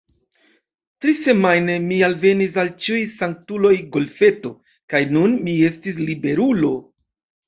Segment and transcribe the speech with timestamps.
[1.05, 4.53] Trisemajne mi alvenis al Ĉiuj Sanktuloj Golfeto,
[4.95, 6.73] kaj nun mi estis liberulo.